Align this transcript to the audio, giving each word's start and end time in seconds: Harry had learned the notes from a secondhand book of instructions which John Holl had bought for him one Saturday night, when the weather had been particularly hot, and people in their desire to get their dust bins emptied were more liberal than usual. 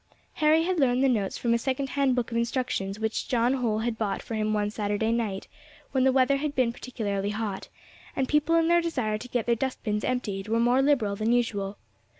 Harry 0.41 0.63
had 0.63 0.79
learned 0.79 1.03
the 1.03 1.07
notes 1.07 1.37
from 1.37 1.53
a 1.53 1.59
secondhand 1.59 2.15
book 2.15 2.31
of 2.31 2.37
instructions 2.37 2.97
which 2.99 3.27
John 3.27 3.53
Holl 3.53 3.77
had 3.85 3.99
bought 3.99 4.23
for 4.23 4.33
him 4.33 4.51
one 4.51 4.71
Saturday 4.71 5.11
night, 5.11 5.47
when 5.91 6.05
the 6.05 6.11
weather 6.11 6.37
had 6.37 6.55
been 6.55 6.73
particularly 6.73 7.29
hot, 7.29 7.69
and 8.15 8.27
people 8.27 8.55
in 8.55 8.67
their 8.67 8.81
desire 8.81 9.19
to 9.19 9.27
get 9.27 9.45
their 9.45 9.53
dust 9.53 9.83
bins 9.83 10.03
emptied 10.03 10.47
were 10.47 10.59
more 10.59 10.81
liberal 10.81 11.15
than 11.15 11.31
usual. 11.31 11.77